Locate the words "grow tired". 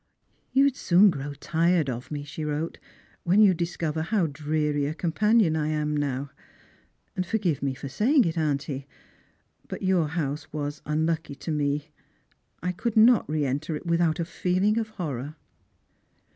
1.11-1.87